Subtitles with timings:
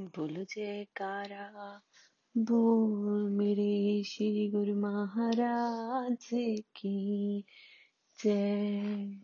[0.00, 1.82] बोलो जयकारा।
[2.36, 6.28] बोल मेरे श्री गुरु महाराज
[6.76, 7.44] की
[8.24, 9.18] जय।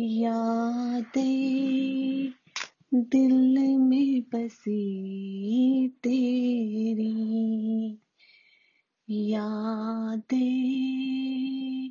[0.00, 2.32] यादें
[2.94, 7.98] दिल में बसी तेरी।
[9.10, 11.90] यादें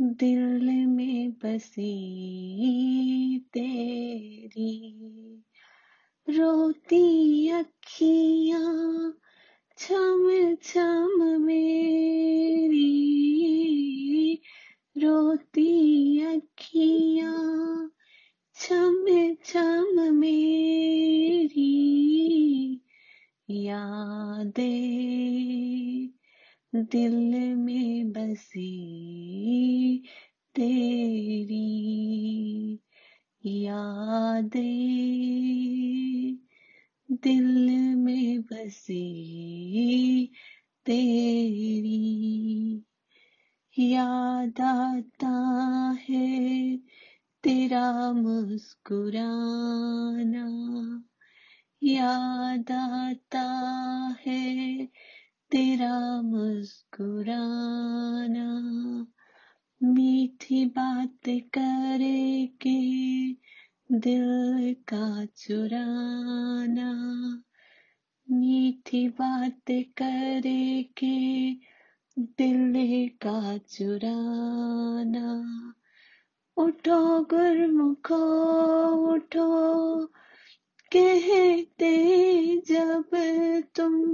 [0.00, 5.02] दिल में बसी तेरी।
[6.28, 9.14] रोती अखियाँ
[9.78, 12.82] छम छम मेरी,
[14.98, 17.90] रोती अखियाँ
[18.54, 19.06] छम
[19.44, 21.72] छम मेरी।
[23.50, 24.96] यादें
[26.74, 28.72] दिल में बसी
[30.54, 31.62] तेरी,
[33.46, 34.86] यादें
[37.24, 40.32] दिल में बसी
[40.86, 42.82] तेरी
[43.78, 45.32] याद आता
[46.08, 46.80] है
[47.42, 50.46] तेरा मुस्कुराना।
[51.82, 53.44] याद आता
[54.26, 54.88] है
[55.50, 58.66] तेरा मुस्कुराना।
[59.82, 62.96] मीठी बात करे के
[63.92, 66.92] दिल का चुराना,
[68.30, 71.52] मीठी बात करे के
[72.18, 75.42] दिल का चुराना।
[76.56, 78.44] उठो गुरमुखो,
[79.12, 80.06] उठो,
[80.92, 81.96] कहते
[82.56, 83.04] जब
[83.74, 84.06] तुम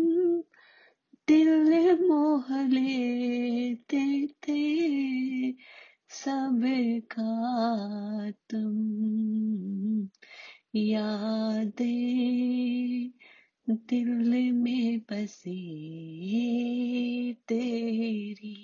[1.28, 4.92] दिल मोह लेते थे।
[6.12, 7.30] सबका
[8.50, 8.76] तुम
[10.76, 11.86] यादें
[13.68, 15.58] दिल में बसी
[17.48, 18.58] तेरी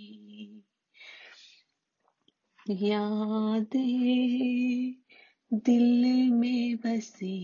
[2.69, 3.79] यादें
[5.53, 7.37] दिल में बसी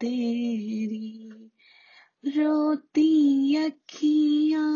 [0.00, 1.30] तेरी
[2.36, 4.66] रोती अखियाँ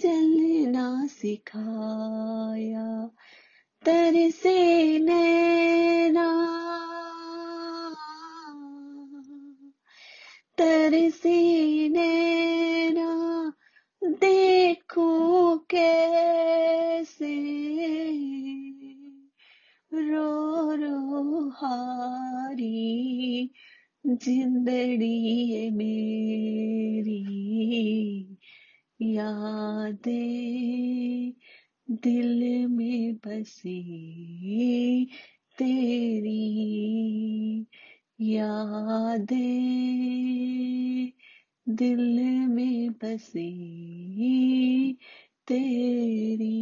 [0.00, 2.47] चलना सिखाया
[24.24, 27.18] जिंदड़ी मेरी
[29.02, 31.32] यादें
[31.90, 33.78] दिल में बसी
[35.58, 36.36] तेरी
[38.20, 39.36] यादें
[41.68, 43.48] दिल में बसी
[45.48, 46.54] तेरी।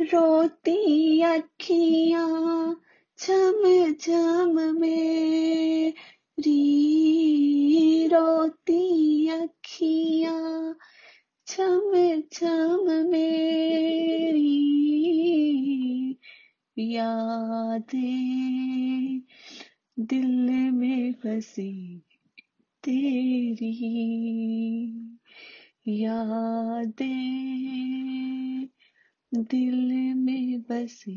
[0.00, 2.80] रोती अखियाँ
[3.20, 3.62] छम
[4.00, 5.94] छम मेरी
[8.08, 10.76] रोती अखियाँ
[11.46, 11.92] छम
[12.32, 14.56] छम मेरी
[16.78, 19.20] यादें
[19.98, 22.02] दिल में बसी
[22.84, 23.72] तेरी
[25.88, 27.20] यादें।
[29.34, 31.16] दिल में बसी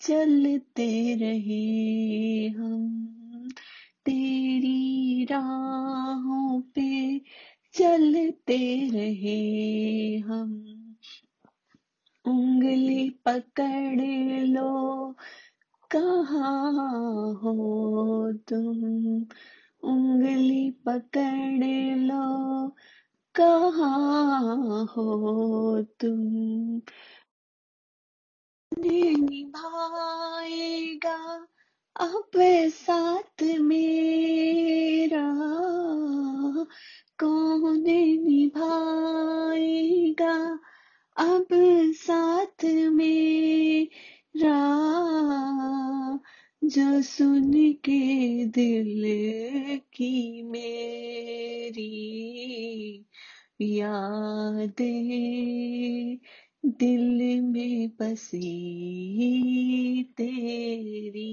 [0.00, 3.48] चलते रहे हम।
[4.04, 7.18] तेरी राहों पे
[7.72, 10.74] चलते रहे हम।
[12.26, 14.00] उंगली पकड़
[15.90, 19.26] कहाँ हो तुम?
[19.90, 22.72] उंगली पकड़ लो।
[23.34, 26.82] कहाँ हो तुम?
[29.18, 31.46] निभाएगा
[32.00, 32.30] अब
[32.68, 35.34] साथ मेरा।
[37.18, 37.84] कौन
[38.28, 40.58] निभाएगा
[41.16, 41.46] अब
[41.94, 44.78] साथ मेरा?
[46.68, 47.52] जो सुन
[47.84, 49.02] के दिल
[49.92, 51.84] की मेरी
[53.62, 54.76] यादें,
[56.66, 58.42] दिल में बसी
[60.16, 61.32] तेरी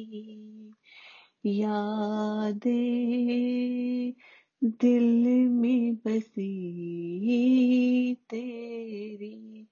[1.45, 2.71] यादें,
[4.63, 6.53] दिल में बसी
[8.29, 9.67] तेरी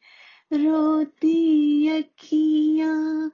[0.54, 3.32] रोती अखियाँ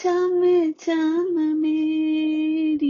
[0.00, 0.42] चम
[0.80, 2.88] चम मेरी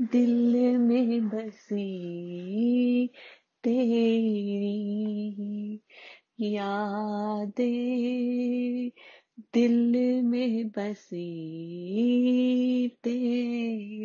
[0.00, 3.10] दिल में बसी
[3.64, 5.80] तेरी
[6.40, 8.90] यादें,
[9.54, 9.92] दिल
[10.24, 11.28] में बसी
[13.04, 13.57] तेरी